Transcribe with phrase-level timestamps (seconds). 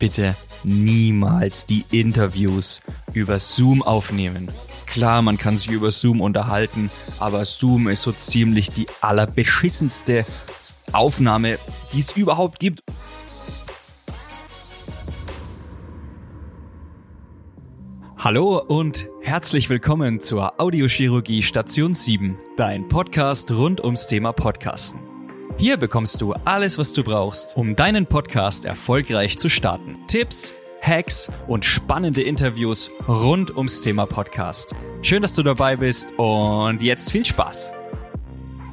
[0.00, 2.80] bitte niemals die Interviews
[3.12, 4.50] über Zoom aufnehmen.
[4.86, 10.26] Klar, man kann sich über Zoom unterhalten, aber Zoom ist so ziemlich die allerbeschissenste
[10.90, 11.58] Aufnahme,
[11.92, 12.82] die es überhaupt gibt.
[18.18, 25.09] Hallo und herzlich willkommen zur Audiochirurgie Station 7, dein Podcast rund ums Thema Podcasten.
[25.60, 29.98] Hier bekommst du alles, was du brauchst, um deinen Podcast erfolgreich zu starten.
[30.06, 34.74] Tipps, Hacks und spannende Interviews rund ums Thema Podcast.
[35.02, 37.72] Schön, dass du dabei bist und jetzt viel Spaß.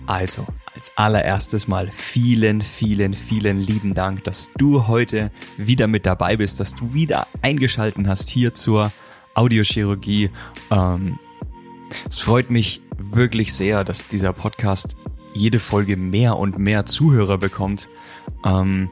[0.06, 6.38] Also, als allererstes mal vielen, vielen, vielen lieben Dank, dass du heute wieder mit dabei
[6.38, 8.94] bist, dass du wieder eingeschalten hast hier zur
[9.34, 10.30] Audiochirurgie.
[10.72, 11.20] Ähm,
[12.08, 14.96] es freut mich wirklich sehr, dass dieser Podcast
[15.38, 17.88] jede Folge mehr und mehr Zuhörer bekommt.
[18.44, 18.90] Ähm,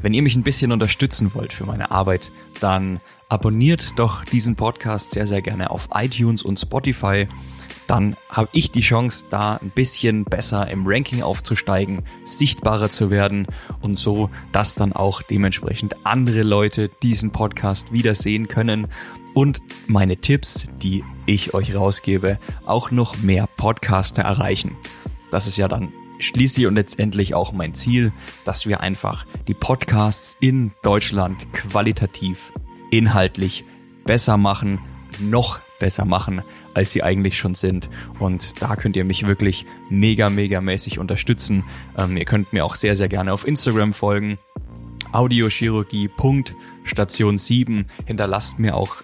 [0.00, 5.12] wenn ihr mich ein bisschen unterstützen wollt für meine Arbeit, dann abonniert doch diesen Podcast
[5.12, 7.26] sehr, sehr gerne auf iTunes und Spotify.
[7.86, 13.46] Dann habe ich die Chance, da ein bisschen besser im Ranking aufzusteigen, sichtbarer zu werden
[13.80, 18.88] und so, dass dann auch dementsprechend andere Leute diesen Podcast wiedersehen können
[19.34, 24.76] und meine Tipps, die ich euch rausgebe, auch noch mehr Podcaster erreichen.
[25.30, 28.12] Das ist ja dann schließlich und letztendlich auch mein Ziel,
[28.44, 32.52] dass wir einfach die Podcasts in Deutschland qualitativ,
[32.90, 33.64] inhaltlich
[34.04, 34.80] besser machen,
[35.20, 36.42] noch besser machen,
[36.74, 37.88] als sie eigentlich schon sind.
[38.18, 41.64] Und da könnt ihr mich wirklich mega, mega mäßig unterstützen.
[41.96, 44.38] Ähm, ihr könnt mir auch sehr, sehr gerne auf Instagram folgen.
[45.12, 47.86] Audiochirurgie.station 7.
[48.06, 48.96] Hinterlasst mir auch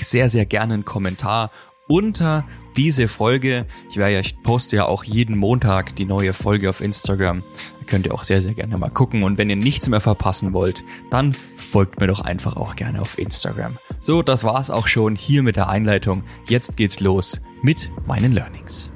[0.00, 1.52] sehr, sehr gerne einen Kommentar
[1.86, 2.44] unter
[2.76, 3.66] diese Folge.
[3.90, 7.42] Ich, ja, ich poste ja auch jeden Montag die neue Folge auf Instagram.
[7.80, 9.22] Da könnt ihr auch sehr, sehr gerne mal gucken.
[9.22, 13.18] Und wenn ihr nichts mehr verpassen wollt, dann folgt mir doch einfach auch gerne auf
[13.18, 13.78] Instagram.
[14.00, 16.22] So, das war's auch schon hier mit der Einleitung.
[16.48, 18.90] Jetzt geht's los mit meinen Learnings.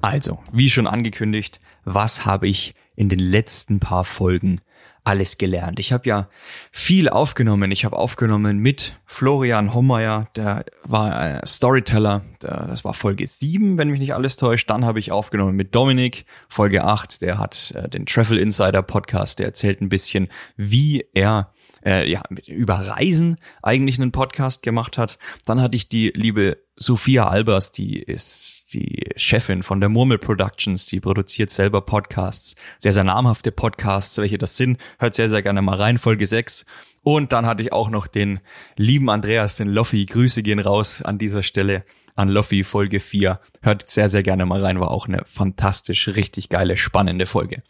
[0.00, 4.60] Also, wie schon angekündigt, was habe ich in den letzten paar Folgen
[5.08, 5.80] alles gelernt.
[5.80, 6.28] Ich habe ja
[6.70, 7.70] viel aufgenommen.
[7.70, 12.26] Ich habe aufgenommen mit Florian Hommeier, der war ein Storyteller.
[12.40, 14.68] das war Folge 7, wenn mich nicht alles täuscht.
[14.68, 17.22] Dann habe ich aufgenommen mit Dominik, Folge 8.
[17.22, 19.38] Der hat äh, den Travel Insider Podcast.
[19.38, 21.52] Der erzählt ein bisschen, wie er
[21.86, 25.18] äh, ja, über Reisen eigentlich einen Podcast gemacht hat.
[25.46, 30.86] Dann hatte ich die liebe Sophia Albers, die ist die Chefin von der Murmel Productions,
[30.86, 34.78] die produziert selber Podcasts, sehr, sehr namhafte Podcasts, welche das sind.
[34.98, 36.66] Hört sehr, sehr gerne mal rein, Folge 6.
[37.02, 38.40] Und dann hatte ich auch noch den
[38.76, 40.06] lieben Andreas, den Loffi.
[40.06, 41.84] Grüße gehen raus an dieser Stelle
[42.14, 43.40] an Loffi, Folge 4.
[43.62, 47.62] Hört sehr, sehr gerne mal rein, war auch eine fantastisch, richtig geile, spannende Folge.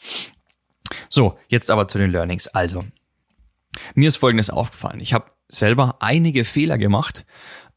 [1.08, 2.48] So, jetzt aber zu den Learnings.
[2.48, 2.82] Also,
[3.94, 5.00] mir ist Folgendes aufgefallen.
[5.00, 7.24] Ich habe selber einige Fehler gemacht.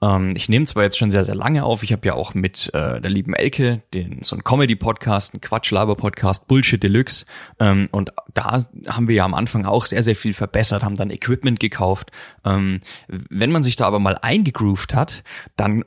[0.02, 1.84] Ähm, ich nehme zwar jetzt schon sehr, sehr lange auf.
[1.84, 6.48] Ich habe ja auch mit äh, der lieben Elke den so ein Comedy-Podcast, ein Quatsch-Laber-Podcast,
[6.48, 7.26] Bullshit Deluxe.
[7.60, 11.12] Ähm, und da haben wir ja am Anfang auch sehr, sehr viel verbessert, haben dann
[11.12, 12.12] Equipment gekauft.
[12.44, 15.24] Ähm, wenn man sich da aber mal eingegroovt hat,
[15.56, 15.84] dann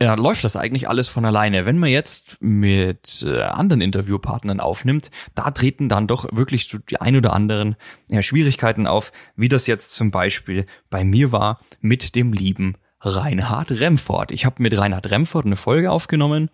[0.00, 1.64] ja, läuft das eigentlich alles von alleine.
[1.64, 7.14] Wenn man jetzt mit äh, anderen Interviewpartnern aufnimmt, da treten dann doch wirklich die ein
[7.14, 7.76] oder anderen
[8.08, 13.70] ja, Schwierigkeiten auf, wie das jetzt zum Beispiel bei mir war mit dem lieben Reinhard
[13.70, 14.32] Remford.
[14.32, 16.50] Ich habe mit Reinhard Remford eine Folge aufgenommen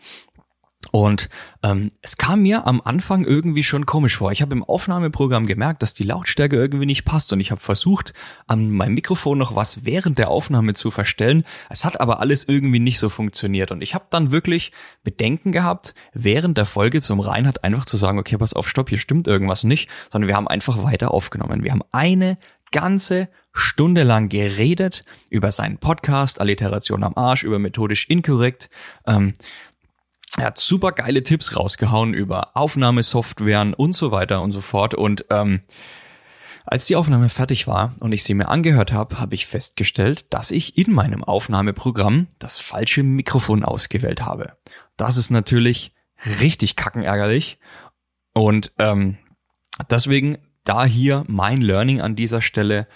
[0.91, 1.29] und
[1.63, 4.33] ähm, es kam mir am Anfang irgendwie schon komisch vor.
[4.33, 8.15] Ich habe im Aufnahmeprogramm gemerkt, dass die Lautstärke irgendwie nicht passt und ich habe versucht,
[8.47, 11.45] an meinem Mikrofon noch was während der Aufnahme zu verstellen.
[11.69, 14.73] Es hat aber alles irgendwie nicht so funktioniert und ich habe dann wirklich
[15.03, 18.99] Bedenken gehabt, während der Folge zum Reinhard einfach zu sagen, okay, pass auf, stopp, hier
[18.99, 21.65] stimmt irgendwas nicht, sondern wir haben einfach weiter aufgenommen.
[21.65, 22.39] Wir haben eine
[22.73, 28.71] ganze Stunde lang geredet über seinen Podcast, Alliteration am Arsch, über methodisch inkorrekt.
[29.07, 29.35] Ähm,
[30.37, 34.95] er hat super geile Tipps rausgehauen über Aufnahmesoftwaren und so weiter und so fort.
[34.95, 35.63] Und ähm,
[36.65, 40.51] als die Aufnahme fertig war und ich sie mir angehört habe, habe ich festgestellt, dass
[40.51, 44.53] ich in meinem Aufnahmeprogramm das falsche Mikrofon ausgewählt habe.
[44.97, 45.95] Das ist natürlich
[46.41, 47.59] richtig kackenärgerlich.
[48.35, 49.17] Und ähm,
[49.91, 52.87] deswegen da hier mein Learning an dieser Stelle.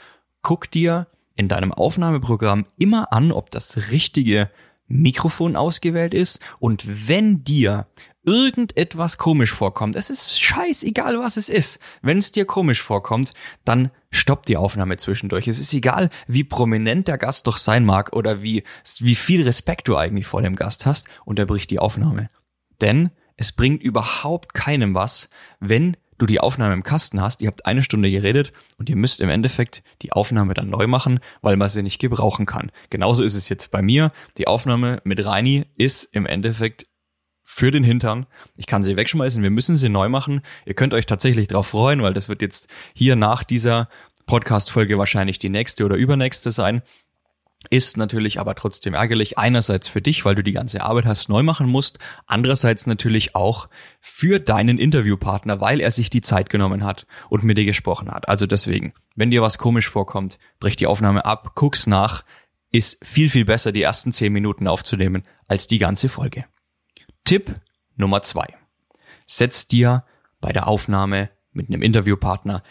[0.42, 4.50] Guck dir in deinem Aufnahmeprogramm immer an, ob das richtige
[4.88, 7.86] Mikrofon ausgewählt ist und wenn dir
[8.24, 11.80] irgendetwas komisch vorkommt, es ist scheißegal, was es ist.
[12.02, 15.48] Wenn es dir komisch vorkommt, dann stopp die Aufnahme zwischendurch.
[15.48, 18.62] Es ist egal, wie prominent der Gast doch sein mag oder wie,
[19.00, 22.28] wie viel Respekt du eigentlich vor dem Gast hast, unterbrich die Aufnahme.
[22.80, 25.28] Denn es bringt überhaupt keinem was,
[25.58, 29.20] wenn du die Aufnahme im Kasten hast, ihr habt eine Stunde geredet und ihr müsst
[29.20, 32.70] im Endeffekt die Aufnahme dann neu machen, weil man sie nicht gebrauchen kann.
[32.90, 34.12] Genauso ist es jetzt bei mir.
[34.38, 36.86] Die Aufnahme mit Reini ist im Endeffekt
[37.42, 38.26] für den Hintern.
[38.56, 40.42] Ich kann sie wegschmeißen, wir müssen sie neu machen.
[40.64, 43.88] Ihr könnt euch tatsächlich darauf freuen, weil das wird jetzt hier nach dieser
[44.26, 46.82] Podcast-Folge wahrscheinlich die nächste oder übernächste sein.
[47.70, 49.38] Ist natürlich aber trotzdem ärgerlich.
[49.38, 51.98] Einerseits für dich, weil du die ganze Arbeit hast neu machen musst.
[52.26, 53.68] Andererseits natürlich auch
[54.00, 58.28] für deinen Interviewpartner, weil er sich die Zeit genommen hat und mit dir gesprochen hat.
[58.28, 62.24] Also deswegen, wenn dir was komisch vorkommt, brich die Aufnahme ab, guck's nach.
[62.72, 66.46] Ist viel, viel besser, die ersten zehn Minuten aufzunehmen, als die ganze Folge.
[67.24, 67.54] Tipp
[67.96, 68.46] Nummer zwei.
[69.26, 70.04] Setz dir
[70.40, 72.62] bei der Aufnahme mit einem Interviewpartner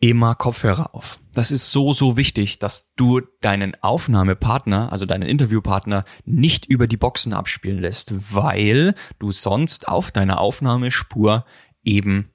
[0.00, 1.18] immer Kopfhörer auf.
[1.32, 6.96] Das ist so, so wichtig, dass du deinen Aufnahmepartner, also deinen Interviewpartner, nicht über die
[6.96, 11.44] Boxen abspielen lässt, weil du sonst auf deiner Aufnahmespur
[11.82, 12.30] eben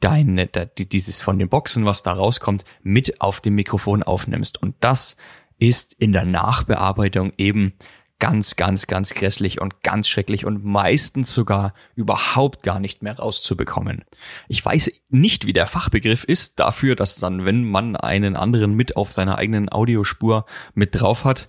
[0.00, 4.62] deine, dieses von den Boxen, was da rauskommt, mit auf dem Mikrofon aufnimmst.
[4.62, 5.16] Und das
[5.58, 7.74] ist in der Nachbearbeitung eben
[8.18, 14.04] ganz, ganz, ganz grässlich und ganz schrecklich und meistens sogar überhaupt gar nicht mehr rauszubekommen.
[14.48, 18.96] Ich weiß nicht, wie der Fachbegriff ist dafür, dass dann, wenn man einen anderen mit
[18.96, 21.48] auf seiner eigenen Audiospur mit drauf hat,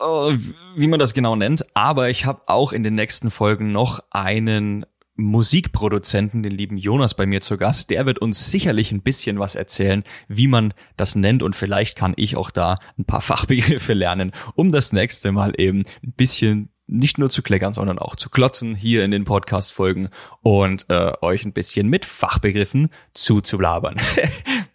[0.00, 0.36] äh,
[0.76, 4.84] wie man das genau nennt, aber ich habe auch in den nächsten Folgen noch einen
[5.14, 7.90] Musikproduzenten, den lieben Jonas, bei mir zu Gast.
[7.90, 12.14] Der wird uns sicherlich ein bisschen was erzählen, wie man das nennt und vielleicht kann
[12.16, 17.18] ich auch da ein paar Fachbegriffe lernen, um das nächste Mal eben ein bisschen nicht
[17.18, 20.08] nur zu kleckern, sondern auch zu klotzen hier in den Podcast-Folgen
[20.42, 23.96] und äh, euch ein bisschen mit Fachbegriffen zuzulabern.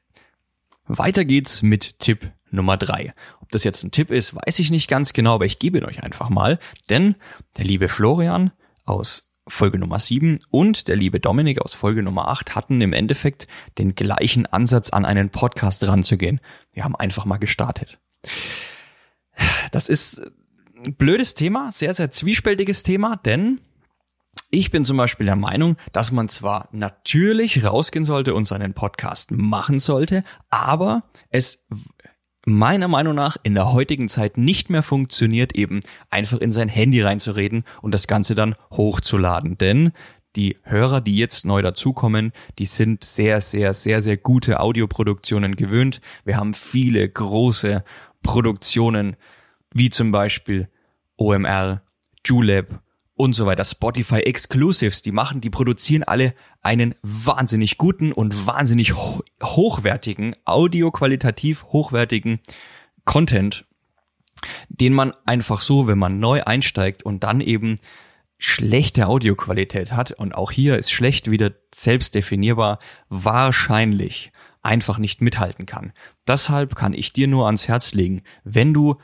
[0.88, 3.14] Weiter geht's mit Tipp Nummer drei.
[3.42, 5.86] Ob das jetzt ein Tipp ist, weiß ich nicht ganz genau, aber ich gebe ihn
[5.86, 6.60] euch einfach mal,
[6.90, 7.16] denn
[7.58, 8.52] der liebe Florian
[8.86, 13.48] aus Folge Nummer 7 und der liebe Dominik aus Folge Nummer 8 hatten im Endeffekt
[13.78, 16.40] den gleichen Ansatz an einen Podcast ranzugehen.
[16.74, 18.00] Wir haben einfach mal gestartet.
[19.72, 20.22] Das ist
[20.86, 23.62] ein blödes Thema, sehr, sehr zwiespältiges Thema, denn
[24.50, 29.32] ich bin zum Beispiel der Meinung, dass man zwar natürlich rausgehen sollte und seinen Podcast
[29.32, 31.66] machen sollte, aber es
[32.48, 37.02] meiner Meinung nach in der heutigen Zeit nicht mehr funktioniert, eben einfach in sein Handy
[37.02, 39.58] reinzureden und das Ganze dann hochzuladen.
[39.58, 39.92] Denn
[40.38, 46.00] die Hörer, die jetzt neu dazukommen, die sind sehr, sehr, sehr, sehr gute Audioproduktionen gewöhnt.
[46.24, 47.84] Wir haben viele große
[48.24, 49.18] Produktionen,
[49.74, 50.70] wie zum Beispiel
[51.18, 51.82] OMR,
[52.26, 52.80] Julep
[53.18, 53.66] und so weiter.
[53.66, 61.66] Spotify Exclusives, die machen, die produzieren alle einen wahnsinnig guten und wahnsinnig ho hochwertigen, audioqualitativ
[61.66, 62.40] hochwertigen
[63.06, 63.66] Content,
[64.70, 67.80] den man einfach so, wenn man neu einsteigt und dann eben
[68.38, 72.78] schlechte Audioqualität hat und auch hier ist schlecht wieder selbst definierbar,
[73.10, 74.32] wahrscheinlich
[74.62, 75.92] einfach nicht mithalten kann.
[76.28, 78.98] Deshalb kann ich dir nur ans Herz legen, wenn du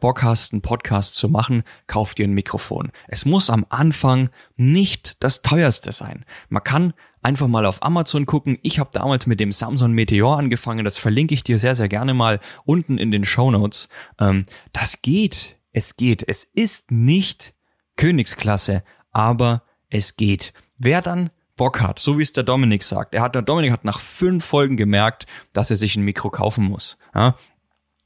[0.00, 2.90] Bock hast, einen Podcast zu machen, kauf dir ein Mikrofon.
[3.08, 6.24] Es muss am Anfang nicht das teuerste sein.
[6.48, 8.58] Man kann einfach mal auf Amazon gucken.
[8.62, 10.84] Ich habe damals mit dem Samsung Meteor angefangen.
[10.84, 13.88] Das verlinke ich dir sehr, sehr gerne mal unten in den Show Notes.
[14.18, 15.56] Ähm, das geht.
[15.72, 16.24] Es geht.
[16.26, 17.54] Es ist nicht
[17.96, 20.52] Königsklasse, aber es geht.
[20.78, 23.14] Wer dann Bock hat, so wie es der Dominik sagt.
[23.14, 26.64] Er hat, der Dominik hat nach fünf Folgen gemerkt, dass er sich ein Mikro kaufen
[26.64, 26.98] muss.
[27.14, 27.36] Ja,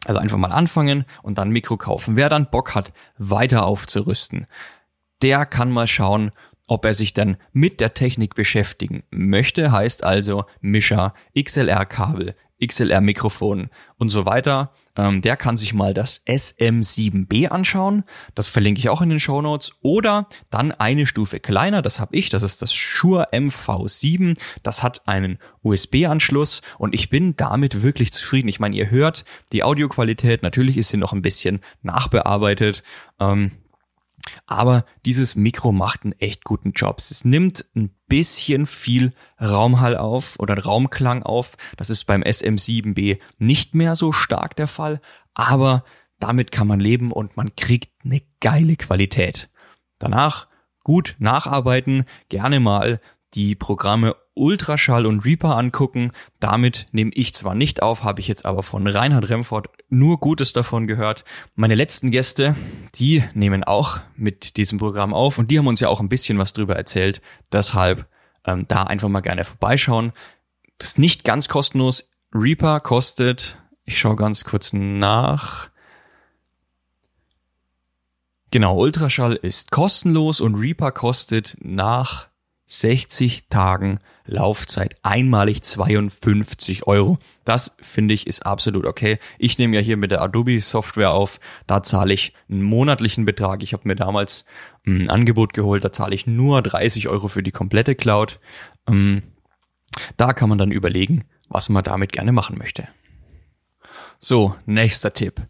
[0.07, 2.16] also einfach mal anfangen und dann Mikro kaufen.
[2.16, 4.47] Wer dann Bock hat, weiter aufzurüsten,
[5.23, 6.30] der kann mal schauen,
[6.66, 14.09] ob er sich dann mit der Technik beschäftigen möchte, heißt also Mischer, XLR-Kabel, XLR-Mikrofon und
[14.11, 14.73] so weiter.
[14.97, 18.05] Ähm, der kann sich mal das SM7B anschauen.
[18.35, 19.73] Das verlinke ich auch in den Show Notes.
[19.83, 24.38] Oder dann eine Stufe kleiner, das habe ich, das ist das Shure MV7.
[24.62, 28.49] Das hat einen USB-Anschluss und ich bin damit wirklich zufrieden.
[28.49, 32.83] Ich meine, ihr hört die Audioqualität, natürlich ist sie noch ein bisschen nachbearbeitet.
[33.19, 33.52] Ähm,
[34.46, 36.99] aber dieses Mikro macht einen echt guten Job.
[36.99, 41.56] Es nimmt ein bisschen viel Raumhall auf oder Raumklang auf.
[41.76, 45.00] Das ist beim SM7B nicht mehr so stark der Fall,
[45.34, 45.84] aber
[46.18, 49.50] damit kann man leben und man kriegt eine geile Qualität.
[49.99, 50.49] Danach
[50.84, 53.00] gut nacharbeiten, gerne mal
[53.34, 56.12] die Programme Ultraschall und Reaper angucken.
[56.38, 60.52] Damit nehme ich zwar nicht auf, habe ich jetzt aber von Reinhard Remford nur Gutes
[60.52, 61.25] davon gehört.
[61.54, 62.56] Meine letzten Gäste,
[62.94, 66.38] die nehmen auch mit diesem Programm auf und die haben uns ja auch ein bisschen
[66.38, 67.20] was drüber erzählt.
[67.52, 68.06] Deshalb
[68.46, 70.12] ähm, da einfach mal gerne vorbeischauen.
[70.78, 72.10] Das ist nicht ganz kostenlos.
[72.32, 75.68] Reaper kostet, ich schaue ganz kurz nach.
[78.50, 82.29] Genau, Ultraschall ist kostenlos und Reaper kostet nach
[82.71, 87.19] 60 Tagen Laufzeit, einmalig 52 Euro.
[87.45, 89.19] Das finde ich ist absolut okay.
[89.39, 93.65] Ich nehme ja hier mit der Adobe Software auf, da zahle ich einen monatlichen Betrag.
[93.65, 94.45] Ich habe mir damals
[94.87, 98.39] ein Angebot geholt, da zahle ich nur 30 Euro für die komplette Cloud.
[98.89, 99.23] Ähm,
[100.17, 102.87] da kann man dann überlegen, was man damit gerne machen möchte.
[104.21, 105.43] So, nächster Tipp.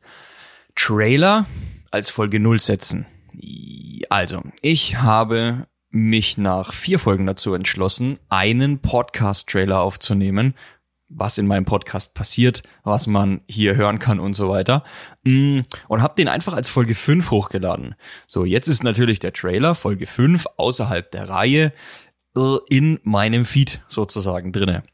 [0.74, 1.44] Trailer
[1.90, 3.04] als Folge 0 setzen.
[4.08, 10.54] Also, ich habe mich nach vier Folgen dazu entschlossen, einen Podcast-Trailer aufzunehmen,
[11.08, 14.84] was in meinem Podcast passiert, was man hier hören kann und so weiter.
[15.24, 17.96] Mm, und habe den einfach als Folge 5 hochgeladen.
[18.28, 21.72] So, jetzt ist natürlich der Trailer Folge 5 außerhalb der Reihe
[22.36, 24.84] äh, in meinem Feed sozusagen drinne.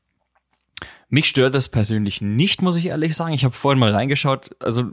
[1.08, 3.34] Mich stört das persönlich nicht, muss ich ehrlich sagen.
[3.34, 4.56] Ich habe vorhin mal reingeschaut.
[4.60, 4.90] Also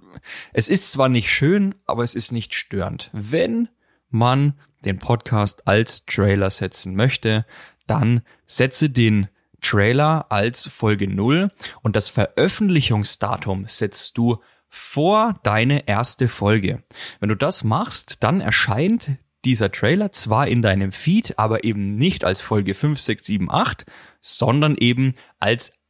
[0.51, 3.09] es ist zwar nicht schön, aber es ist nicht störend.
[3.13, 3.69] Wenn
[4.13, 4.53] man
[4.85, 7.45] den Podcast als Trailer setzen möchte,
[7.87, 9.27] dann setze den
[9.61, 11.49] Trailer als Folge 0
[11.81, 16.83] und das Veröffentlichungsdatum setzt du vor deine erste Folge.
[17.19, 22.23] Wenn du das machst, dann erscheint dieser Trailer zwar in deinem Feed, aber eben nicht
[22.23, 23.85] als Folge 5, 6, 7, 8,
[24.21, 25.81] sondern eben als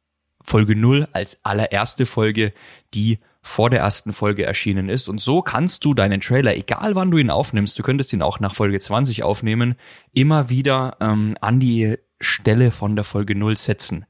[0.42, 2.52] Folge 0, als allererste Folge,
[2.92, 5.08] die vor der ersten Folge erschienen ist.
[5.08, 8.40] Und so kannst du deinen Trailer, egal wann du ihn aufnimmst, du könntest ihn auch
[8.40, 9.74] nach Folge 20 aufnehmen,
[10.12, 14.06] immer wieder ähm, an die Stelle von der Folge 0 setzen.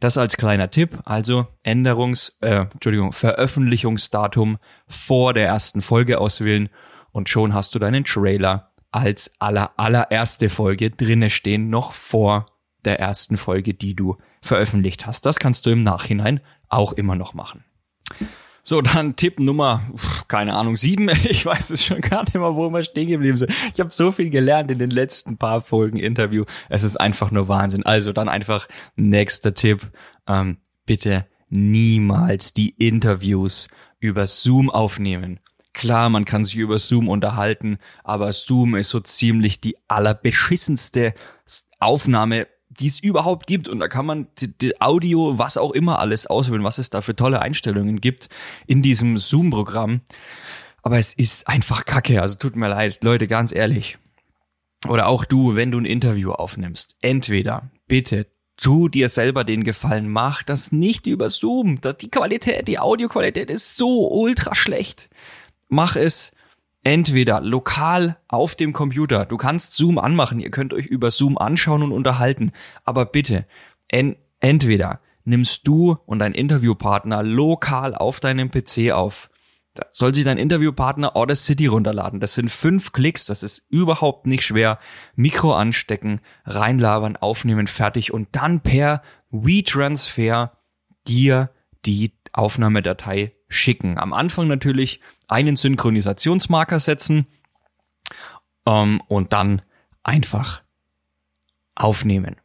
[0.00, 4.56] Das als kleiner Tipp, also Änderungs, äh, Entschuldigung, Veröffentlichungsdatum
[4.88, 6.70] vor der ersten Folge auswählen
[7.12, 12.46] und schon hast du deinen Trailer als aller allererste Folge drinne stehen, noch vor
[12.86, 15.26] der ersten Folge, die du veröffentlicht hast.
[15.26, 16.40] Das kannst du im Nachhinein
[16.70, 17.64] auch immer noch machen.
[18.68, 19.80] So, dann Tipp Nummer,
[20.28, 21.08] keine Ahnung, sieben.
[21.24, 23.50] Ich weiß es schon gar nicht mehr, wo wir stehen geblieben sind.
[23.72, 26.44] Ich habe so viel gelernt in den letzten paar Folgen Interview.
[26.68, 27.86] Es ist einfach nur Wahnsinn.
[27.86, 29.90] Also dann einfach nächster Tipp.
[30.26, 33.68] Ähm, bitte niemals die Interviews
[34.00, 35.40] über Zoom aufnehmen.
[35.72, 41.14] Klar, man kann sich über Zoom unterhalten, aber Zoom ist so ziemlich die allerbeschissenste
[41.80, 42.46] Aufnahme
[42.78, 43.68] die es überhaupt gibt.
[43.68, 47.00] Und da kann man die, die Audio, was auch immer alles auswählen, was es da
[47.00, 48.28] für tolle Einstellungen gibt
[48.66, 50.00] in diesem Zoom-Programm.
[50.82, 52.22] Aber es ist einfach kacke.
[52.22, 53.98] Also tut mir leid, Leute, ganz ehrlich.
[54.86, 56.96] Oder auch du, wenn du ein Interview aufnimmst.
[57.00, 61.80] Entweder bitte tu dir selber den Gefallen, mach das nicht über Zoom.
[62.00, 65.08] Die Qualität, die Audioqualität ist so ultra schlecht.
[65.68, 66.32] Mach es
[66.88, 69.26] entweder lokal auf dem Computer.
[69.26, 72.50] Du kannst Zoom anmachen, ihr könnt euch über Zoom anschauen und unterhalten.
[72.82, 73.44] Aber bitte,
[73.88, 79.28] en entweder nimmst du und dein Interviewpartner lokal auf deinem PC auf.
[79.92, 82.20] Soll sich dein Interviewpartner Audacity runterladen.
[82.20, 84.78] Das sind fünf Klicks, das ist überhaupt nicht schwer.
[85.14, 90.56] Mikro anstecken, reinlabern, aufnehmen, fertig und dann per WeTransfer
[91.06, 91.50] dir
[91.84, 93.98] die Aufnahmedatei schicken.
[93.98, 97.26] Am Anfang natürlich einen Synchronisationsmarker setzen
[98.66, 99.62] ähm, und dann
[100.02, 100.62] einfach
[101.74, 102.36] aufnehmen.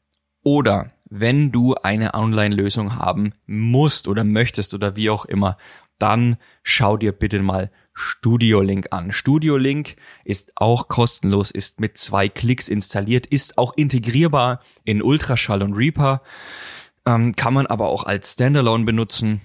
[0.43, 5.57] Oder wenn du eine Online-Lösung haben musst oder möchtest oder wie auch immer,
[5.99, 9.11] dann schau dir bitte mal Studio Link an.
[9.11, 9.95] Studio Link
[10.25, 16.23] ist auch kostenlos, ist mit zwei Klicks installiert, ist auch integrierbar in Ultraschall und Reaper,
[17.05, 19.41] ähm, kann man aber auch als Standalone benutzen.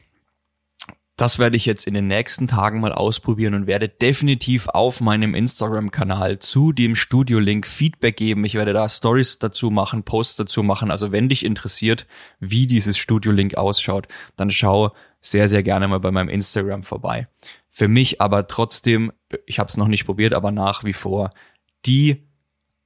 [1.18, 5.34] Das werde ich jetzt in den nächsten Tagen mal ausprobieren und werde definitiv auf meinem
[5.34, 8.44] Instagram-Kanal zu dem Studio-Link Feedback geben.
[8.44, 10.92] Ich werde da Stories dazu machen, Posts dazu machen.
[10.92, 12.06] Also wenn dich interessiert,
[12.38, 14.06] wie dieses Studio-Link ausschaut,
[14.36, 17.26] dann schau sehr, sehr gerne mal bei meinem Instagram vorbei.
[17.68, 19.10] Für mich aber trotzdem,
[19.44, 21.30] ich habe es noch nicht probiert, aber nach wie vor
[21.84, 22.28] die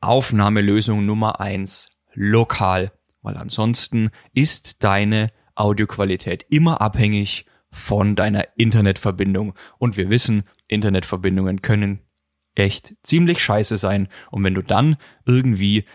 [0.00, 9.54] Aufnahmelösung Nummer eins lokal, weil ansonsten ist deine Audioqualität immer abhängig von deiner Internetverbindung.
[9.78, 12.00] Und wir wissen, Internetverbindungen können
[12.54, 14.08] echt ziemlich scheiße sein.
[14.30, 15.86] Und wenn du dann irgendwie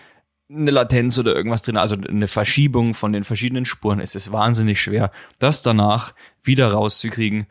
[0.50, 4.81] eine Latenz oder irgendwas drin, also eine Verschiebung von den verschiedenen Spuren, ist es wahnsinnig
[4.81, 7.48] schwer, das danach wieder rauszukriegen.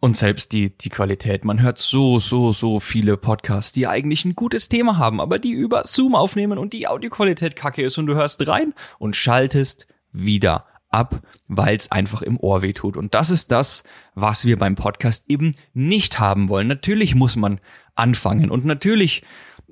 [0.00, 1.44] Und selbst die, die Qualität.
[1.44, 5.50] Man hört so, so, so viele Podcasts, die eigentlich ein gutes Thema haben, aber die
[5.50, 10.66] über Zoom aufnehmen und die Audioqualität kacke ist und du hörst rein und schaltest wieder
[10.88, 12.96] ab, weil es einfach im Ohr weh tut.
[12.96, 13.82] Und das ist das,
[14.14, 16.66] was wir beim Podcast eben nicht haben wollen.
[16.66, 17.60] Natürlich muss man
[17.94, 19.22] anfangen und natürlich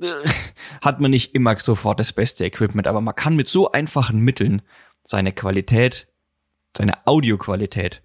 [0.00, 0.08] äh,
[0.82, 4.62] hat man nicht immer sofort das beste Equipment, aber man kann mit so einfachen Mitteln
[5.04, 6.08] seine Qualität,
[6.76, 8.02] seine Audioqualität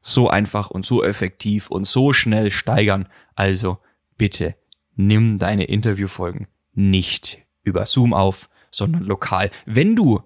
[0.00, 3.08] so einfach und so effektiv und so schnell steigern.
[3.34, 3.78] Also
[4.16, 4.56] bitte
[4.96, 9.50] nimm deine Interviewfolgen nicht über Zoom auf, sondern lokal.
[9.66, 10.22] Wenn du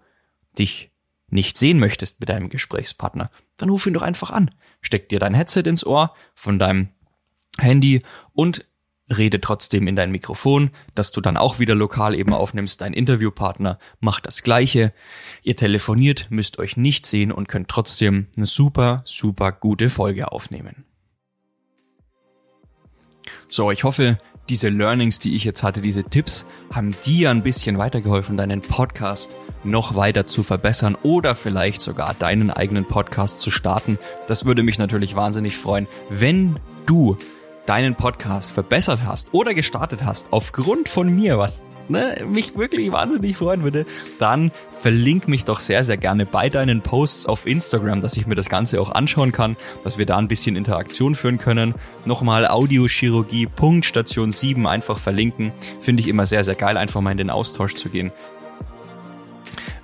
[0.59, 0.93] dich
[1.35, 4.50] nicht sehen möchtest mit deinem Gesprächspartner, dann ruf ihn doch einfach an.
[4.81, 6.88] Steck dir dein Headset ins Ohr von deinem
[7.59, 8.67] Handy und
[9.14, 12.81] rede trotzdem in dein Mikrofon, dass du dann auch wieder lokal eben aufnimmst.
[12.81, 14.95] Dein Interviewpartner macht das Gleiche.
[15.43, 20.85] Ihr telefoniert, müsst euch nicht sehen und könnt trotzdem eine super, super gute Folge aufnehmen.
[23.49, 27.79] So, ich hoffe, diese Learnings, die ich jetzt hatte, diese Tipps, haben dir ein bisschen
[27.79, 33.99] weitergeholfen, deinen Podcast noch weiter zu verbessern oder vielleicht sogar deinen eigenen Podcast zu starten.
[34.27, 37.17] Das würde mich natürlich wahnsinnig freuen, wenn du
[37.66, 43.37] deinen Podcast verbessert hast oder gestartet hast aufgrund von mir, was ne, mich wirklich wahnsinnig
[43.37, 43.87] freuen würde,
[44.18, 48.35] dann verlink mich doch sehr, sehr gerne bei deinen Posts auf Instagram, dass ich mir
[48.35, 51.75] das Ganze auch anschauen kann, dass wir da ein bisschen Interaktion führen können.
[52.04, 55.52] Nochmal Audiochirurgie.station 7 einfach verlinken.
[55.80, 58.12] Finde ich immer sehr, sehr geil, einfach mal in den Austausch zu gehen.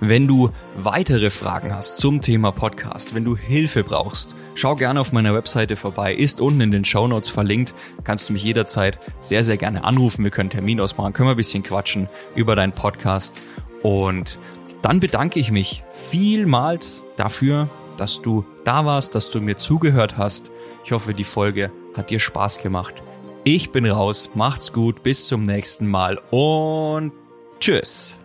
[0.03, 5.11] Wenn du weitere Fragen hast zum Thema Podcast, wenn du Hilfe brauchst, schau gerne auf
[5.11, 9.43] meiner Webseite vorbei, ist unten in den Show Notes verlinkt, kannst du mich jederzeit sehr,
[9.43, 13.39] sehr gerne anrufen, wir können Termin ausmachen, können wir ein bisschen quatschen über deinen Podcast
[13.83, 14.39] und
[14.81, 20.49] dann bedanke ich mich vielmals dafür, dass du da warst, dass du mir zugehört hast.
[20.83, 22.95] Ich hoffe, die Folge hat dir Spaß gemacht.
[23.43, 27.11] Ich bin raus, macht's gut, bis zum nächsten Mal und
[27.59, 28.20] tschüss.